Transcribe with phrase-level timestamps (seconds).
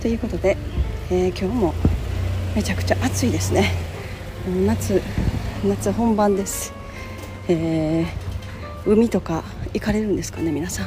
[0.00, 0.56] ということで、
[1.10, 1.74] えー、今日も
[2.54, 3.72] めちゃくちゃ暑いですね。
[4.66, 5.02] 夏
[5.64, 6.72] 夏本番です、
[7.48, 8.06] えー、
[8.86, 9.42] 海とか
[9.74, 10.84] 行かれるんですかね皆さ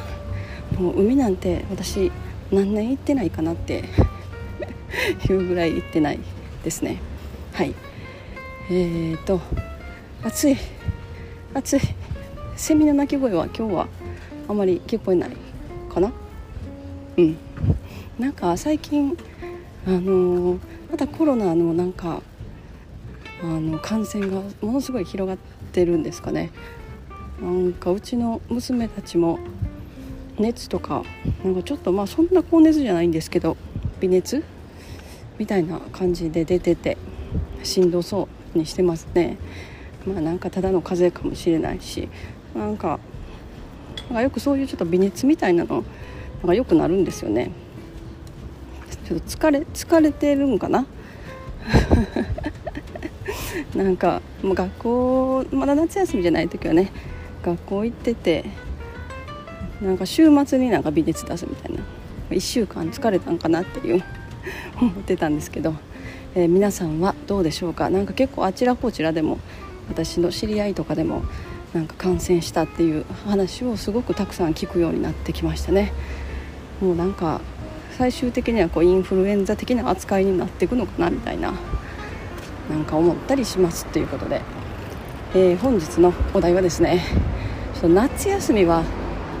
[0.78, 0.82] ん。
[0.82, 2.10] もう海なんて私
[2.50, 3.84] 何年行ってないかなって
[5.28, 6.18] いうぐらい行ってない
[6.64, 6.96] ですね。
[7.52, 7.74] はい。
[8.70, 9.40] えーと
[10.22, 10.56] 暑い
[11.52, 11.80] 暑い。
[12.56, 13.88] セミの鳴き声は今日は
[14.48, 15.30] あまり聞こえない
[15.92, 16.12] かな？
[17.18, 17.36] うん。
[18.18, 19.16] なんか最近
[19.86, 20.58] あの
[20.90, 22.22] またコロナのなんか
[23.42, 25.36] あの感染がものすごい広がっ
[25.72, 26.50] てるんですかね。
[27.40, 29.40] なんかうちの娘たちも
[30.38, 31.02] 熱とか
[31.42, 33.56] なんかちょっとまあそんな高熱じゃないんですけど
[34.00, 34.44] 微熱？
[35.38, 36.96] みたいな感じで出てて
[37.64, 39.38] しんどそうにしてますね。
[40.06, 42.08] まあなんかただの風邪かもしれないし
[42.54, 43.00] なんか
[44.10, 45.82] よくそういうちょっと微熱みたいなの
[46.38, 47.50] なんか良くなるんですよね。
[49.08, 50.86] ちょっと疲れ疲れてるんかな？
[53.74, 56.90] なんかもう学校まだ夏休みじゃない時はね
[57.42, 58.44] 学校行ってて
[59.80, 61.80] なんか週末になんか微熱出すみたいな
[62.30, 64.02] 1週間疲れたんかなっていう
[64.80, 65.74] 思ってたんですけど、
[66.34, 67.90] えー、皆さんはどうでしょうか？
[67.90, 69.38] 何か結構あちらこちらでも
[69.88, 71.22] 私の知り合いとかでも
[71.74, 75.92] なんか感染したっていう話をすごくたくさん聞くようになってきましたね。
[76.80, 77.40] もうなんか
[77.98, 81.52] 最終的にはこうインフルエンザ的な扱いになっていくのかなみたいな
[82.70, 84.40] なんか思ったりしますということで、
[85.34, 87.04] えー、本日のお題はですね
[87.82, 88.84] 夏休みは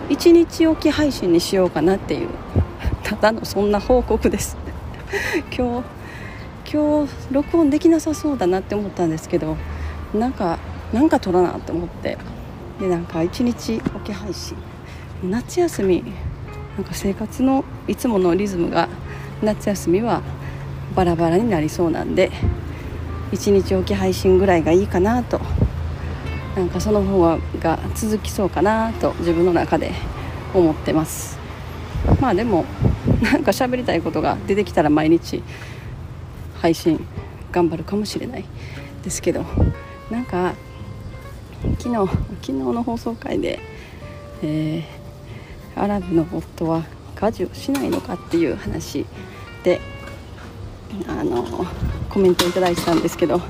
[0.08, 2.28] 1日おき配信にしようかなっていう
[3.04, 4.56] ただのそんな報告です。
[5.56, 9.56] 今日今日録音できなさそうだなって思ったんですけど
[10.12, 10.58] なんか
[10.92, 12.18] なんか撮らなって思って。
[12.80, 14.56] でなんか1日おき配信。
[15.22, 16.02] 夏休み
[16.76, 18.88] なんか生活のいつものリズムが
[19.42, 20.22] 夏休みは
[20.94, 22.30] バラバラになりそうなんで
[23.32, 25.40] 1日おき配信ぐらいがいいかなと
[26.56, 29.92] なんかその方が続きそうかなと自分の中で
[30.54, 31.38] 思ってます。
[32.20, 32.66] まあでも
[33.22, 35.42] なんか喋りたいことが出てきたら毎日
[36.60, 37.06] 配信
[37.52, 38.44] 頑張るかもしれない
[39.02, 39.44] ですけど
[40.10, 40.54] なんか
[41.78, 43.60] 昨日昨日の放送回で、
[44.42, 45.01] えー
[45.74, 46.84] アラブの夫は
[47.14, 49.06] 家事をしないのかっていう話
[49.62, 49.80] で
[51.08, 51.44] あの
[52.10, 53.40] コメントいただいてたんですけど、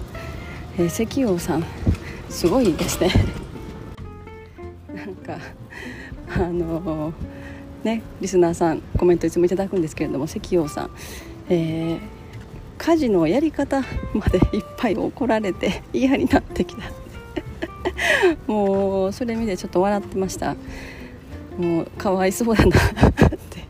[0.79, 1.65] えー、石王さん
[2.29, 3.11] すごいですね。
[4.95, 5.39] なんか
[6.35, 7.13] あの
[7.83, 10.91] ねリスナーさんコメントいつもいただくんですけれども石王さん、
[11.49, 12.01] えー、
[12.79, 13.83] 家事のやり方
[14.15, 16.83] までいっぱい怒られて嫌になってきた
[18.47, 20.57] もうそれ見てちょっと笑ってました。
[21.59, 22.71] もうかわいそうだな。
[22.71, 23.13] っ
[23.51, 23.65] て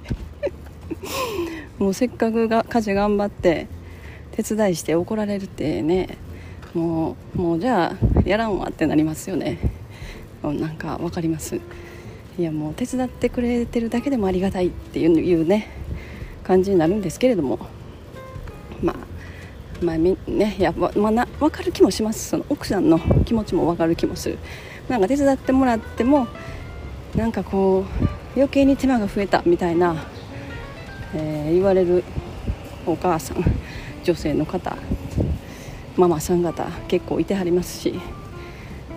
[1.78, 3.66] もうせっかくが家事頑張って
[4.32, 6.19] 手伝いして怒られるってね。
[6.75, 9.59] もうもうじゃあやらんわってなりますよね。
[10.42, 11.60] なんか分かります。
[12.38, 15.69] いやもう手伝ってくれてるだけでもありがたいっていうね
[16.44, 17.59] 感じになるんですけれども。
[18.82, 19.12] まあ
[19.84, 20.16] まあね
[20.59, 22.31] や、まあ、な分かる気もします。
[22.31, 24.38] その奥さんの気持ちも分かる気もする。
[24.88, 26.26] なんか手伝ってもらっても
[27.17, 30.06] なんかこう余計に手間が増えたみたいな、
[31.15, 32.05] えー、言われる
[32.87, 33.45] お母さん
[34.03, 34.77] 女性の方
[35.97, 38.01] ママさん方結構いてはりますし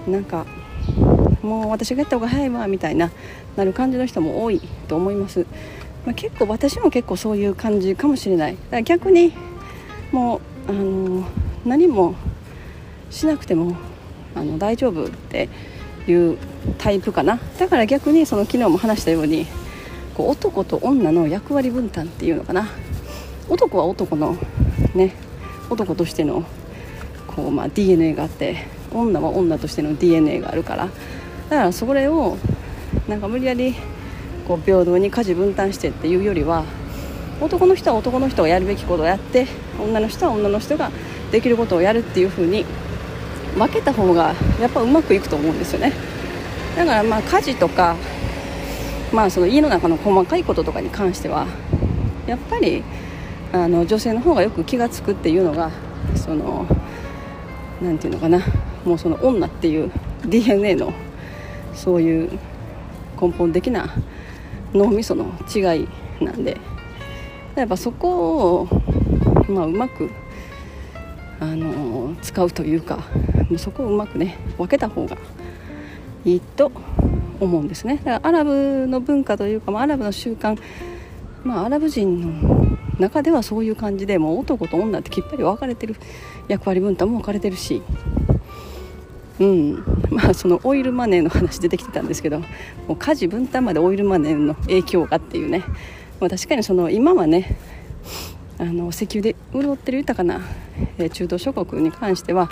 [0.08, 0.46] なんか
[1.42, 3.12] もう私がやった方が早いわみたいな
[3.56, 5.46] なる感じの人も多いと思います、
[6.06, 8.56] まあ、結構私も結構そういう感じかもしれない。
[8.56, 9.34] だから逆に
[10.12, 10.38] も
[10.68, 11.24] うあの
[11.66, 12.16] 何も
[13.10, 13.76] しなくても
[14.34, 15.50] あの大丈夫って
[16.08, 16.38] いう
[16.78, 17.40] タイプかな。
[17.60, 19.48] だから逆にその昨日も話したように
[20.16, 22.68] こう男と女の役割分担っていうのかな。
[23.50, 24.38] 男は男の
[24.94, 25.16] ね
[25.70, 26.44] 男としての
[27.28, 30.90] こう、まあ、DNA があって女は女としての DNA があるから。
[31.50, 32.38] だからそれを
[33.08, 33.76] なんか無理やり
[34.48, 36.66] こう平等に家事分担してっていうよりは
[37.42, 39.48] 男の人は男の人がやるべきことをやって
[39.80, 40.92] 女の人は女の人が
[41.32, 42.66] できることをやるっていう風に
[43.56, 45.94] 分けた方がやっぱうまくいくと思うんですよね。
[46.76, 47.96] だからまあ家事とか
[49.14, 51.48] まあその家の中の細かいこととかに関しては
[52.28, 52.84] やっぱり
[53.54, 55.72] あの女性の方がよく気が付くっていうのが
[56.16, 56.66] その
[57.82, 58.42] 何て言うのかな。
[58.84, 59.92] もうその女っていう
[60.26, 60.94] DNA の
[61.74, 62.40] そういう
[63.20, 63.90] 根本的な
[64.74, 65.88] 脳みその違い
[66.24, 66.58] なんで。
[67.56, 68.68] やっぱそこを、
[69.48, 70.12] まあ、うまく
[71.40, 72.98] あの使うというか
[73.50, 75.18] もうそこをうまくね分けた方が
[76.24, 76.72] いいと
[77.40, 77.98] 思うんですね。
[77.98, 80.58] だからアラブの文化というか、まあ、アラブの習慣、
[81.44, 85.96] まあ、アラブ人の中ではそういう感じでもう男と女ってきっぱり分かれてる
[86.48, 87.82] 役割分担も分かれてるし
[89.40, 89.84] うん。
[90.10, 92.46] まあそのオイルマネーの話出てきてたんですけども
[92.90, 95.64] う家事分担までオイルマネーの影響がっていうね、
[96.20, 97.58] まあ、確かにその今はね
[98.58, 100.42] あの石油で潤ってる豊かな、
[100.98, 102.50] え中東諸国に関しては、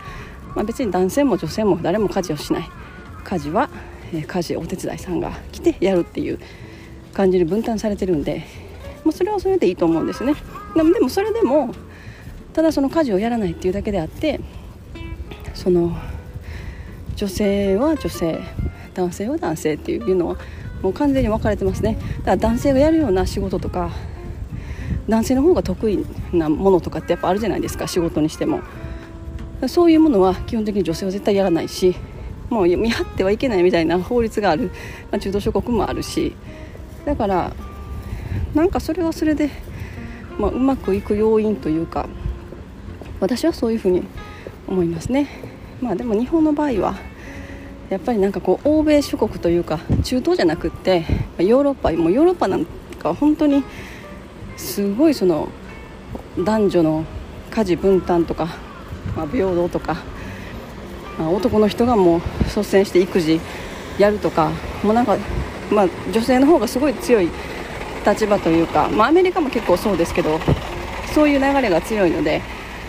[0.56, 2.70] まあ、別に男性も女性も誰も家事をしない。
[3.24, 3.70] 家事は、
[4.14, 6.40] え家事お手伝いさんが来てやるっていう
[7.14, 8.44] 感じに分担されてるんで、
[9.06, 10.36] まあ、それはそれでいいと思うんですね。
[10.76, 11.74] でもそれでも
[12.54, 14.40] ただその家事をやらないっていうだけであって
[15.54, 15.96] その
[17.16, 18.40] 女性は女性
[18.94, 20.38] 男性は男性っていうのは
[20.82, 21.98] もう完全に分かれてますね。
[22.20, 23.92] だから男性がやるような仕事とか
[25.08, 28.62] 男性の方が得意なものとかってやっぱあるじゃないですか仕事にしても。
[29.68, 31.96] そういうものは基本的に女性は絶対やらないし
[32.50, 34.72] もう見張ってはいけないみたいな法律がある、
[35.10, 36.36] まあ、中東諸国もあるし。
[37.06, 37.54] だから
[38.54, 39.50] なんかそれはそれで、
[40.38, 42.08] まあ、うまくいく要因というか
[43.20, 44.04] 私はそういうふうに
[44.68, 45.28] 思いますね。
[45.82, 46.96] まあでも日本の場合は
[47.90, 51.06] やっぱりなんかこう欧米諸国というか中東じゃなくって
[51.38, 52.66] ヨーロッパもうヨーロッパなん
[53.00, 53.64] かは本当に
[54.64, 55.50] すごいその
[56.40, 57.06] 男女の
[57.52, 58.48] 家事分担とか、
[59.16, 59.98] まあ、平等とか、
[61.20, 63.40] まあ、男の人がもう率先して育児
[64.00, 64.52] やるとか
[64.82, 65.18] もうなんか、
[65.70, 67.30] まあ、女性の方がすごい強い
[68.06, 70.40] 立場というか、まあ、アメリカも結構そうですけど
[71.14, 72.42] そういう流れが強いので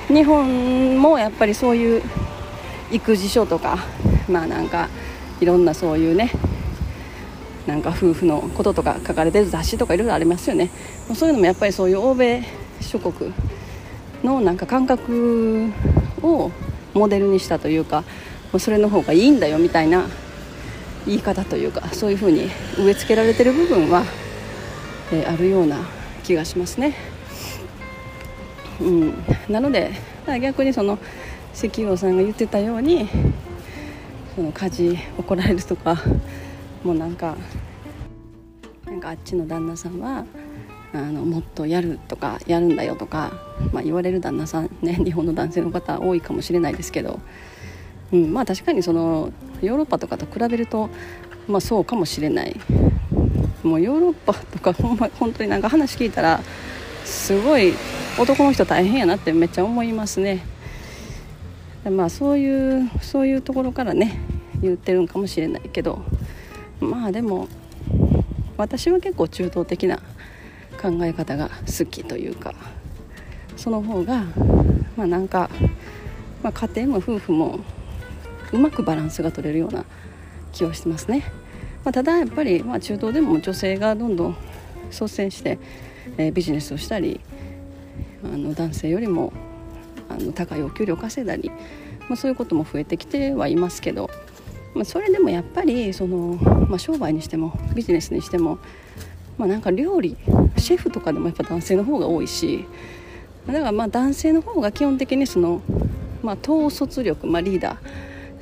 [0.08, 2.02] 日本もやっぱりそういう
[2.90, 3.78] 育児書とか
[4.28, 4.88] まあなんか
[5.40, 6.30] いろんなそういうね
[7.66, 10.70] なんか夫婦のこととか書かれてる雑誌とかいろいろありますよね
[11.14, 12.44] そういうのもやっぱりそういう欧米
[12.80, 13.32] 諸国
[14.22, 15.72] のなんか感覚
[16.22, 16.50] を
[16.92, 18.04] モデルにしたというか
[18.58, 20.06] それの方がいいんだよみたいな
[21.06, 24.04] 言い方というかそういうふうに植え付けられてる部分は、
[25.12, 25.78] えー、あるような
[26.22, 26.94] 気がしますね。
[28.80, 29.14] うん、
[29.48, 29.92] なので
[30.40, 30.98] 逆にその
[31.54, 33.08] 石油王さんが言ってたように
[34.34, 35.96] その家事怒られるとか
[36.84, 37.36] もうなんか
[38.84, 40.26] なんかあっちの旦那さんは
[40.92, 43.32] あのもっとやるとかやるんだよとか、
[43.72, 47.18] まあ、言われる旦那さんね 日本の男性の方多いかもしれないですけど、
[48.12, 50.90] うん、まあ確かにそのヨーロッパとかと比べると、
[51.48, 52.56] まあ、そうかもしれない。
[53.62, 56.42] もうヨーロッパとか ほん、ま、本当になんか話聞いたら
[57.04, 57.72] すごい
[58.18, 60.44] 男の人大変やなってめっちゃ思いますね。
[61.90, 64.20] まあそういうそういうところからね
[64.60, 66.02] 言ってるんかもしれないけど。
[66.84, 67.48] まあでも
[68.56, 69.98] 私は結構中東的な
[70.80, 72.54] 考え方が好きというか
[73.56, 74.24] その方が
[74.96, 75.50] まあなんか、
[76.42, 77.60] まあ、家庭も夫婦も
[78.52, 79.84] うまくバランスが取れるような
[80.52, 81.24] 気はしてますね、
[81.84, 84.36] まあ、ただやっぱり、まあ、中東でも女性がどんどん
[84.90, 85.58] 率先して、
[86.18, 87.20] え、ビジネスをしたり
[88.22, 89.32] あの男性よりも
[90.08, 91.50] あの高いお給料稼いだり、
[92.08, 94.08] まあ、そういうことも増えてきてはいますけど
[94.74, 96.38] まあ、それでもやっぱりその、
[96.68, 98.58] まあ、商売にしてもビジネスにしても、
[99.38, 100.16] まあ、なんか料理
[100.56, 102.66] シェフとかでもやっぱ男性の方が多いし
[103.46, 105.62] だからまあ男性の方が基本的にその、
[106.22, 107.76] まあ、統率力、まあ、リーダ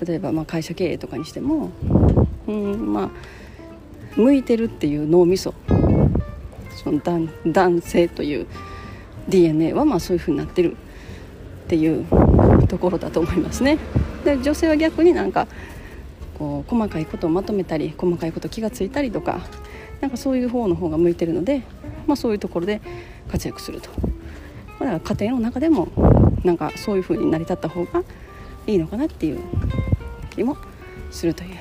[0.00, 1.70] ー例えばまあ会社経営とかにしても、
[2.46, 3.10] うんまあ、
[4.16, 5.54] 向いてるっていう脳みそ
[6.82, 8.46] その男男性という
[9.28, 10.76] DNA はまあそういうふうになってるっ
[11.68, 12.06] ていう
[12.66, 13.78] ところだと思いますね。
[14.24, 15.46] で女性は逆になんか
[16.42, 19.42] こう細かいことをまとめたり細かいこと気が付いたりとか
[20.00, 21.62] なんかそういう方の方が向いてるので、
[22.08, 22.80] まあ、そういうところで
[23.30, 23.90] 活躍すると、
[24.80, 25.86] まあ、だから家庭の中でも
[26.42, 28.02] なんかそういう風に成り立った方が
[28.66, 29.40] いいのかなっていう
[30.30, 30.56] 気も
[31.12, 31.56] するという、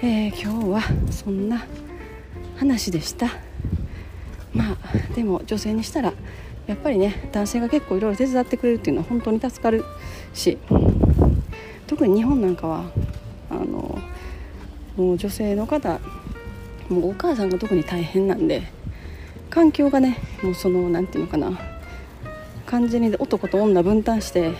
[0.00, 0.80] えー、今日は
[1.12, 1.64] そんな
[2.56, 3.28] 話でした。
[4.52, 6.12] まあでも女性にしたら
[6.66, 9.84] やっぱりね男性が結構いろいろ手伝ってくれるっていうのは本当に助かる
[10.32, 10.58] し
[11.86, 12.84] 特に日本なんかは
[13.54, 13.98] あの
[14.96, 16.00] もう女性の方
[16.88, 18.62] もうお母さんが特に大変なんで
[19.50, 21.58] 環境がねもうその何て言うのかな
[22.66, 24.52] 完全に男と女分担して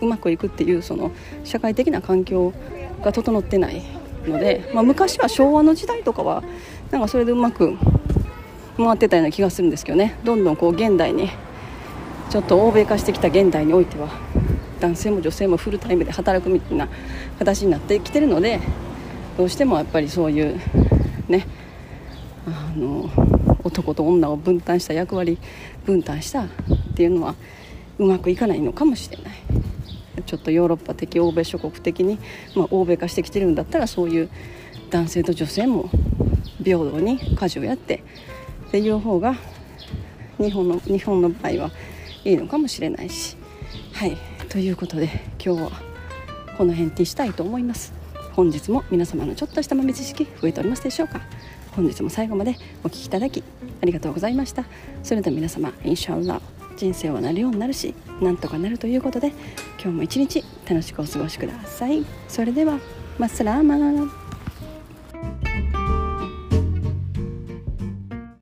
[0.00, 1.12] うまくいくっていうその
[1.44, 2.52] 社会的な環境
[3.02, 3.82] が整ってない
[4.26, 6.42] ので、まあ、昔は昭和の時代とかは
[6.90, 7.76] なんかそれでうまく
[8.76, 10.18] 回ってたような気がするんですけどね。
[10.24, 11.30] どんどんこう現代に
[12.30, 14.08] ちょっと欧米化してきた現代においては
[14.82, 16.88] 男性も女性もフルタイムで働くみたいな
[17.38, 18.60] 形になってきてるので
[19.38, 20.60] どうしてもやっぱりそういう
[21.28, 21.46] ね
[22.48, 23.08] あの
[23.62, 25.38] 男と女を分担した役割
[25.84, 26.48] 分担したっ
[26.96, 27.36] ていうのは
[27.98, 29.34] うまくいかないのかもしれない。
[30.26, 32.18] ちょっとヨーロッパ的欧米諸国的に、
[32.54, 34.30] まあ、欧米化してきてるんだったらそういう
[34.90, 35.90] 男性と女性も
[36.62, 38.02] 平等に家事をやって
[38.68, 39.36] っていう方が
[40.38, 41.70] 日本の日本の場合は
[42.24, 43.36] いいのかもしれないし。
[43.92, 44.31] はい。
[44.52, 45.08] ということで
[45.42, 45.70] 今日は
[46.58, 47.94] この辺にしたいと思います。
[48.34, 51.22] 本日も皆様のちょっとした豆知識増えておりますでしょうか。
[51.74, 53.42] 本日も最後までお聴きいただき
[53.80, 54.66] ありがとうございました。
[55.02, 56.42] それでは皆様インシャアラ
[56.76, 59.28] 人生はなるようになるしなんとかなるということで
[59.82, 62.04] 今日も一日楽しくお過ごしください。
[62.28, 62.78] それでは
[63.18, 64.12] マッサラーマン。